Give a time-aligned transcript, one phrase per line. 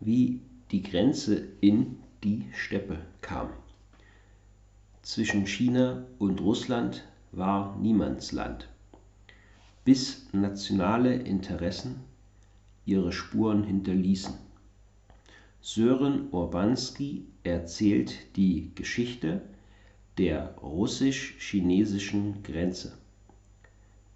[0.00, 0.40] wie
[0.70, 3.50] die Grenze in die Steppe kam.
[5.02, 8.68] Zwischen China und Russland war Niemandsland,
[9.84, 12.00] bis nationale Interessen
[12.84, 14.34] ihre Spuren hinterließen.
[15.60, 19.42] Sören Urbanski erzählt die Geschichte
[20.18, 22.96] der russisch-chinesischen Grenze,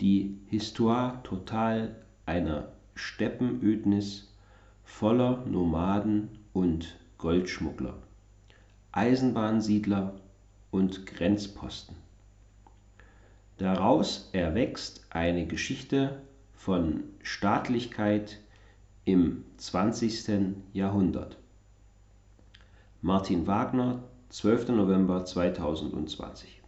[0.00, 1.96] die Histoire totale
[2.26, 4.32] einer Steppenödnis
[4.84, 7.94] voller Nomaden und Goldschmuggler,
[8.92, 10.14] Eisenbahnsiedler
[10.70, 11.96] und Grenzposten.
[13.58, 16.22] Daraus erwächst eine Geschichte
[16.54, 18.38] von Staatlichkeit
[19.04, 20.56] im 20.
[20.72, 21.36] Jahrhundert.
[23.02, 24.68] Martin Wagner, 12.
[24.68, 26.60] November 2020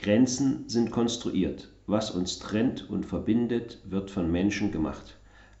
[0.00, 1.68] Grenzen sind konstruiert.
[1.90, 5.16] Was uns trennt und verbindet, wird von Menschen gemacht.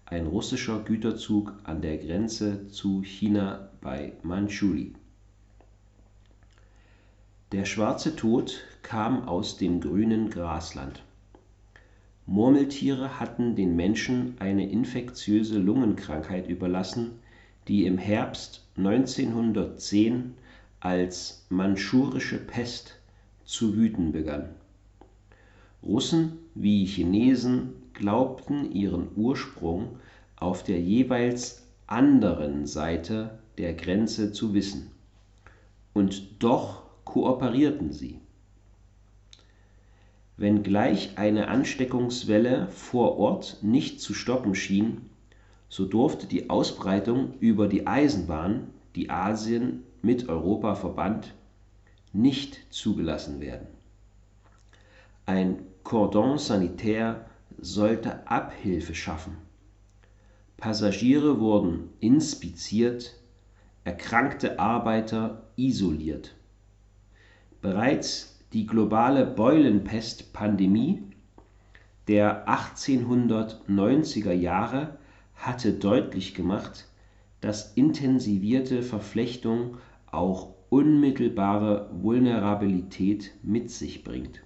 [0.06, 4.92] Ein russischer Güterzug an der Grenze zu China bei Manchuri.
[7.50, 11.02] Der schwarze Tod kam aus dem grünen Grasland.
[12.26, 17.18] Murmeltiere hatten den Menschen eine infektiöse Lungenkrankheit überlassen,
[17.66, 20.34] die im Herbst 1910
[20.78, 23.00] als mandschurische Pest
[23.44, 24.50] zu wüten begann.
[25.82, 29.98] Russen wie Chinesen glaubten ihren Ursprung
[30.36, 34.90] auf der jeweils anderen Seite der Grenze zu wissen.
[35.92, 38.20] Und doch kooperierten sie.
[40.36, 45.02] Wenngleich eine Ansteckungswelle vor Ort nicht zu stoppen schien,
[45.68, 51.34] so durfte die Ausbreitung über die Eisenbahn, die Asien mit Europa verband,
[52.12, 53.66] nicht zugelassen werden.
[55.26, 57.26] Ein Cordon sanitaire
[57.58, 59.36] sollte Abhilfe schaffen.
[60.56, 63.14] Passagiere wurden inspiziert,
[63.84, 66.34] erkrankte Arbeiter isoliert.
[67.62, 71.02] Bereits die globale Beulenpest-Pandemie
[72.08, 74.98] der 1890er Jahre
[75.34, 76.88] hatte deutlich gemacht,
[77.40, 79.78] dass intensivierte Verflechtung
[80.10, 84.42] auch unmittelbare Vulnerabilität mit sich bringt.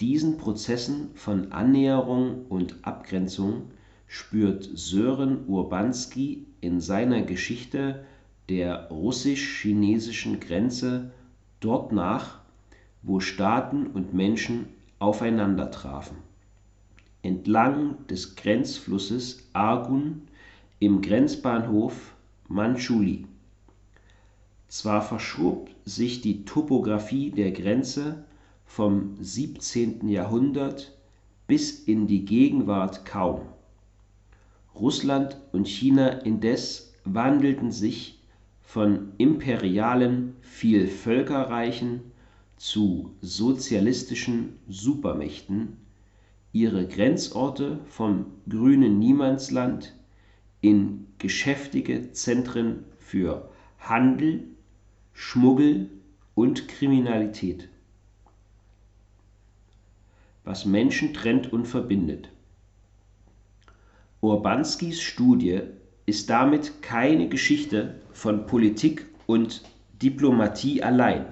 [0.00, 3.70] Diesen Prozessen von Annäherung und Abgrenzung
[4.06, 8.04] spürt Sören Urbanski in seiner Geschichte
[8.50, 11.12] der russisch-chinesischen Grenze
[11.60, 12.40] dort nach,
[13.02, 14.66] wo Staaten und Menschen
[14.98, 16.18] aufeinander trafen.
[17.22, 20.22] Entlang des Grenzflusses Argun
[20.78, 22.14] im Grenzbahnhof
[22.48, 23.24] Manchuli.
[24.68, 28.24] Zwar verschob sich die Topographie der Grenze
[28.66, 30.08] vom 17.
[30.08, 30.92] Jahrhundert
[31.46, 33.42] bis in die Gegenwart kaum.
[34.74, 38.18] Russland und China indes wandelten sich
[38.60, 42.00] von imperialen Vielvölkerreichen
[42.56, 45.78] zu sozialistischen Supermächten,
[46.52, 49.94] ihre Grenzorte vom grünen Niemandsland
[50.60, 54.44] in geschäftige Zentren für Handel,
[55.12, 55.90] Schmuggel
[56.34, 57.68] und Kriminalität.
[60.46, 62.28] Was Menschen trennt und verbindet.
[64.20, 65.60] Urbanskis Studie
[66.06, 69.62] ist damit keine Geschichte von Politik und
[70.00, 71.26] Diplomatie allein,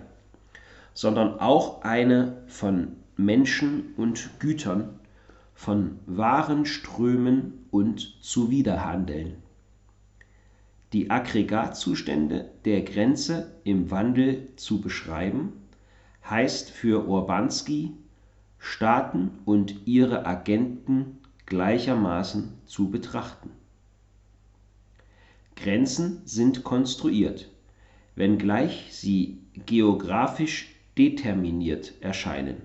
[0.94, 4.98] sondern auch eine von Menschen und Gütern,
[5.54, 9.36] von Warenströmen und Zuwiderhandeln.
[10.92, 15.52] Die Aggregatzustände der Grenze im Wandel zu beschreiben,
[16.28, 17.92] heißt für Urbanski,
[18.66, 23.50] Staaten und ihre Agenten gleichermaßen zu betrachten.
[25.54, 27.50] Grenzen sind konstruiert,
[28.16, 32.56] wenngleich sie geografisch determiniert erscheinen.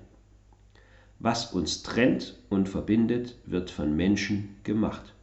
[1.19, 5.13] Was uns trennt und verbindet, wird von Menschen gemacht,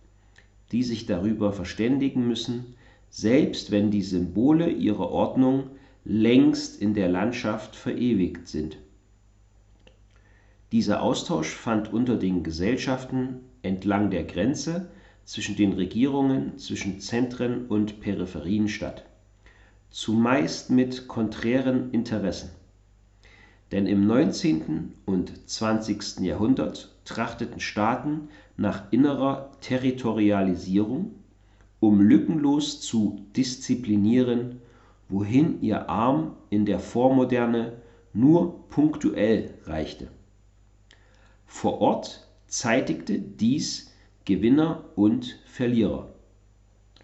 [0.73, 2.75] die sich darüber verständigen müssen,
[3.09, 5.71] selbst wenn die Symbole ihrer Ordnung
[6.05, 8.77] längst in der Landschaft verewigt sind.
[10.77, 14.91] Dieser Austausch fand unter den Gesellschaften entlang der Grenze
[15.25, 19.07] zwischen den Regierungen, zwischen Zentren und Peripherien statt,
[19.89, 22.51] zumeist mit konträren Interessen.
[23.73, 24.93] Denn im 19.
[25.07, 26.21] und 20.
[26.21, 28.29] Jahrhundert trachteten Staaten
[28.59, 31.15] nach innerer Territorialisierung,
[31.81, 34.61] um lückenlos zu disziplinieren,
[35.09, 37.73] wohin ihr Arm in der Vormoderne
[38.13, 40.09] nur punktuell reichte
[41.47, 43.93] Vor Ort zeitigte dies
[44.25, 46.13] Gewinner und Verlierer.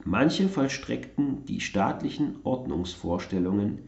[0.05, 3.79] Manche vollstreckten die staatlichen Ordnungsvorstellungen,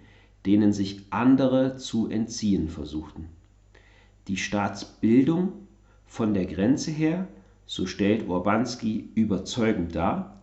[0.46, 3.28] denen sich andere zu entziehen versuchten.
[4.28, 5.52] Die Staatsbildung
[6.06, 7.26] von der Grenze her,
[7.66, 10.42] so stellt Urbanski überzeugend dar,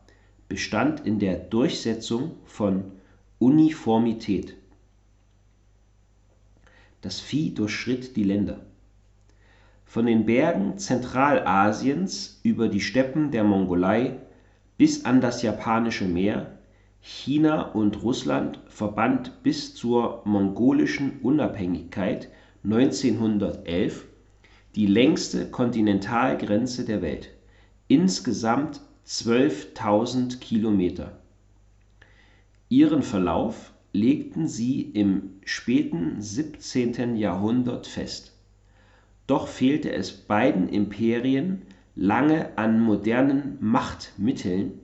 [0.49, 2.91] bestand in der Durchsetzung von
[3.39, 4.57] Uniformität.
[6.99, 8.65] Das Vieh durchschritt die Länder.
[9.91, 14.19] Von den Bergen Zentralasiens über die Steppen der Mongolei
[14.77, 16.59] bis an das Japanische Meer,
[17.01, 22.29] China und Russland verband bis zur mongolischen Unabhängigkeit
[22.63, 24.05] 1911
[24.75, 27.31] die längste Kontinentalgrenze der Welt,
[27.89, 31.19] insgesamt 12.000 Kilometer.
[32.69, 37.17] Ihren Verlauf legten sie im späten 17.
[37.17, 38.30] Jahrhundert fest.
[39.27, 41.62] Doch fehlte es beiden Imperien
[41.95, 44.79] lange an modernen Machtmitteln,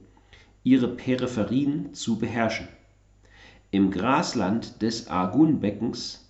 [0.63, 2.67] ihre Peripherien zu beherrschen.
[3.71, 6.29] Im Grasland des Argunbeckens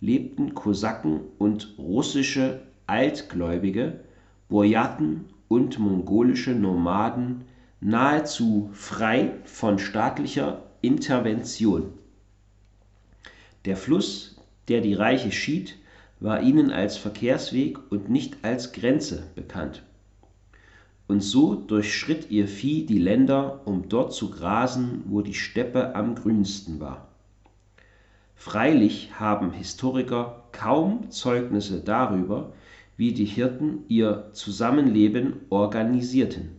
[0.00, 4.00] lebten Kosaken und russische Altgläubige,
[4.48, 7.44] Burjaten und mongolische Nomaden
[7.80, 11.92] nahezu frei von staatlicher Intervention.
[13.64, 14.36] Der Fluss,
[14.68, 15.78] der die Reiche schied,
[16.20, 19.82] war ihnen als Verkehrsweg und nicht als Grenze bekannt.
[21.06, 26.14] Und so durchschritt ihr Vieh die Länder, um dort zu grasen, wo die Steppe am
[26.14, 27.08] grünsten war.
[28.34, 32.52] Freilich haben Historiker kaum Zeugnisse darüber,
[32.96, 36.50] wie die Hirten ihr Zusammenleben organisierten.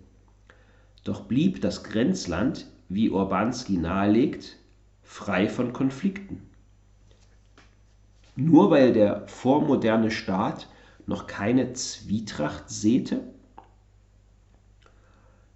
[1.04, 4.57] Doch blieb das Grenzland, wie Urbanski nahelegt,
[5.04, 6.42] frei von Konflikten.
[8.36, 10.68] Nur weil der vormoderne Staat
[11.08, 13.22] noch keine Zwietracht säte?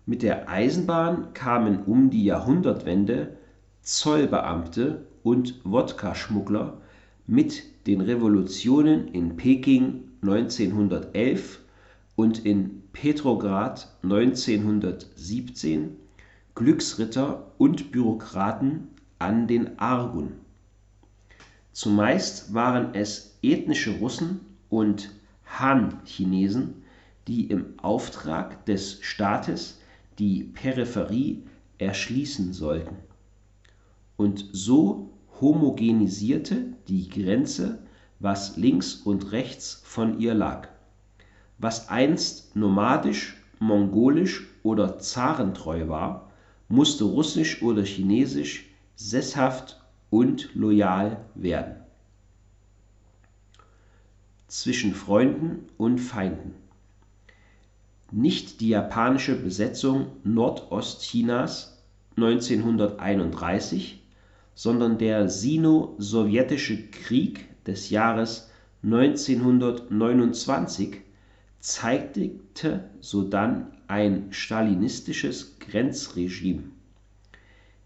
[0.05, 3.37] Mit der Eisenbahn kamen um die Jahrhundertwende
[3.81, 6.77] Zollbeamte und Wodka-Schmuggler
[7.27, 11.59] mit den Revolutionen in Peking 1911
[12.15, 15.95] und in Petrograd 1917
[16.55, 18.87] Glücksritter und Bürokraten
[19.19, 20.31] an den Argun.
[21.71, 25.11] Zumeist waren es ethnische Russen und
[25.45, 26.83] Han-Chinesen,
[27.27, 29.79] die im Auftrag des Staates
[30.17, 31.43] die Peripherie
[31.77, 32.97] erschließen sollten.
[34.17, 37.79] Und so homogenisierte die Grenze,
[38.19, 40.67] was links und rechts von ihr lag.
[41.57, 46.29] Was einst nomadisch, mongolisch oder zarentreu war,
[46.67, 48.65] musste russisch oder chinesisch
[48.95, 49.78] sesshaft
[50.09, 51.75] und loyal werden.
[54.47, 56.55] Zwischen Freunden und Feinden
[58.11, 61.77] nicht die japanische Besetzung Nordostchinas
[62.15, 64.01] 1931,
[64.55, 68.49] sondern der Sino-Sowjetische Krieg des Jahres
[68.83, 71.01] 1929
[71.59, 72.31] zeigte
[72.99, 76.63] sodann ein stalinistisches Grenzregime.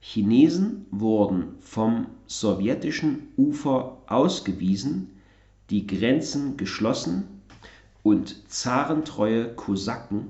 [0.06, 5.12] Chinesen wurden vom sowjetischen Ufer ausgewiesen,
[5.70, 7.24] die Grenzen geschlossen
[8.04, 10.28] und zarentreue Kosaken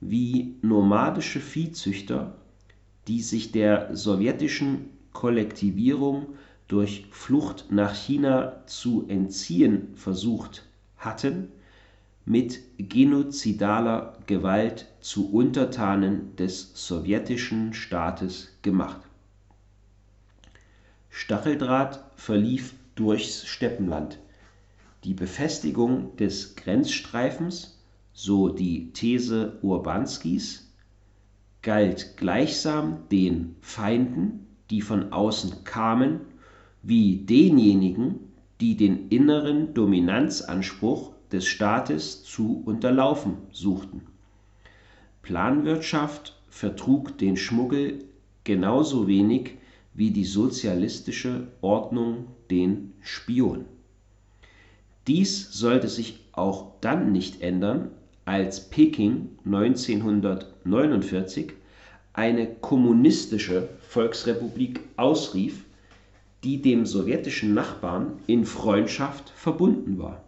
[0.00, 2.36] wie nomadische Viehzüchter,
[3.08, 6.28] die sich der sowjetischen Kollektivierung
[6.68, 10.64] durch Flucht nach China zu entziehen versucht
[10.98, 11.48] hatten,
[12.24, 19.05] mit genozidaler Gewalt zu Untertanen des sowjetischen Staates gemacht.
[21.18, 24.18] Stacheldraht verlief durchs Steppenland
[25.02, 27.82] die Befestigung des Grenzstreifens,
[28.12, 30.70] so die These Urbanskis,
[31.62, 36.20] galt gleichsam den Feinden, die von außen kamen,
[36.82, 38.16] wie denjenigen,
[38.60, 44.02] die den inneren Dominanzanspruch des Staates zu unterlaufen suchten.
[45.22, 48.04] Planwirtschaft vertrug den Schmuggel
[48.44, 49.54] genauso wenig
[49.96, 53.64] wie die sozialistische Ordnung den Spion.
[55.06, 57.90] Dies sollte sich auch dann nicht ändern,
[58.24, 61.52] als Peking 1949
[62.12, 65.64] eine kommunistische Volksrepublik ausrief,
[66.42, 70.24] die dem sowjetischen Nachbarn in Freundschaft verbunden war.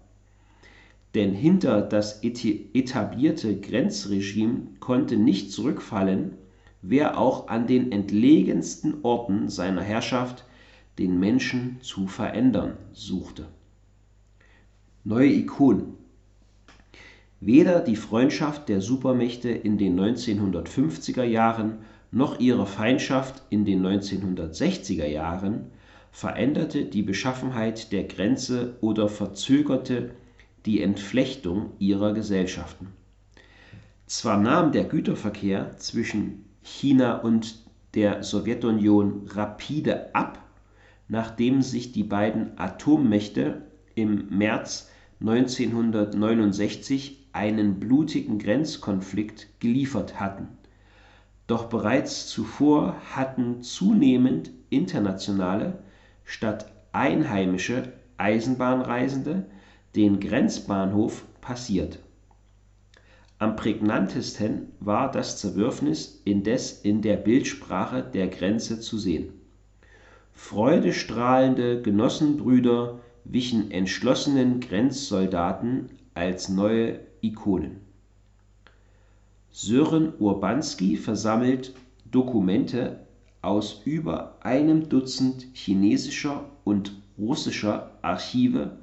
[1.15, 6.35] Denn hinter das etablierte Grenzregime konnte nicht zurückfallen,
[6.83, 10.45] wer auch an den entlegensten Orten seiner Herrschaft
[10.99, 13.47] den Menschen zu verändern suchte
[15.09, 15.95] neue Ikonen.
[17.41, 21.79] Weder die Freundschaft der Supermächte in den 1950er Jahren
[22.11, 25.71] noch ihre Feindschaft in den 1960er Jahren
[26.11, 30.11] veränderte die Beschaffenheit der Grenze oder verzögerte
[30.67, 32.89] die Entflechtung ihrer Gesellschaften.
[34.07, 37.59] Zwar nahm der Güterverkehr zwischen China und
[37.95, 40.39] der Sowjetunion rapide ab,
[41.09, 43.63] nachdem sich die beiden Atommächte
[43.95, 50.49] im März 1969 einen blutigen Grenzkonflikt geliefert hatten.
[51.47, 55.83] Doch bereits zuvor hatten zunehmend internationale
[56.25, 59.47] statt einheimische Eisenbahnreisende
[59.97, 62.01] den Grenzbahnhof passiert.
[63.41, 69.33] Am prägnantesten war das Zerwürfnis indes in der Bildsprache der Grenze zu sehen.
[70.33, 77.81] Freudestrahlende Genossenbrüder wichen entschlossenen Grenzsoldaten als neue Ikonen.
[79.51, 81.75] Sören Urbanski versammelt
[82.11, 83.07] Dokumente
[83.41, 88.79] aus über einem Dutzend chinesischer und russischer Archive,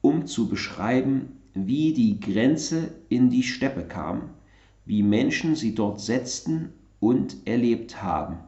[0.00, 4.30] um zu beschreiben, wie die Grenze in die Steppe kam,
[4.84, 8.38] wie Menschen sie dort setzten und erlebt haben.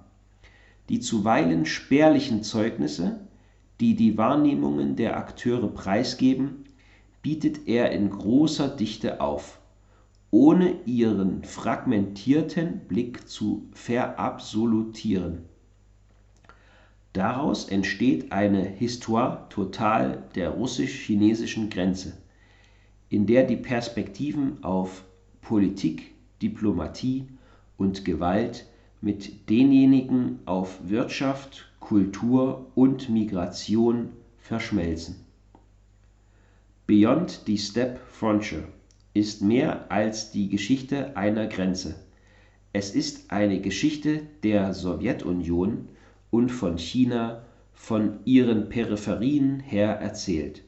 [0.89, 3.21] Die zuweilen spärlichen Zeugnisse,
[3.81, 6.65] die die Wahrnehmungen der Akteure preisgeben,
[7.23, 9.59] bietet er in großer Dichte auf,
[10.31, 15.41] ohne ihren fragmentierten Blick zu verabsolutieren.
[17.13, 22.19] Daraus entsteht eine Histoire totale der russisch-chinesischen Grenze,
[23.17, 25.03] in der die Perspektiven auf
[25.41, 27.25] Politik, Diplomatie
[27.79, 28.67] und Gewalt
[29.01, 35.25] mit denjenigen auf Wirtschaft, Kultur und Migration verschmelzen.
[36.87, 38.65] Beyond the Steppe Frontier
[39.15, 41.95] ist mehr als die Geschichte einer Grenze.
[42.75, 45.89] Es ist eine Geschichte der Sowjetunion
[46.29, 50.65] und von China von ihren Peripherien her erzählt,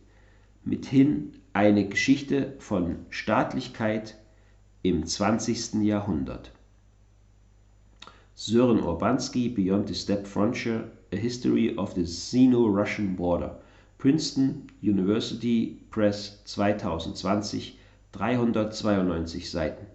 [0.65, 4.17] mithin eine Geschichte von Staatlichkeit
[4.83, 5.83] im 20.
[5.83, 6.53] Jahrhundert.
[8.37, 13.59] Sören Urbanski Beyond the Steppe Frontier A History of the Sino-Russian Border
[13.99, 17.77] Princeton University Press 2020
[18.13, 19.89] 392 Seiten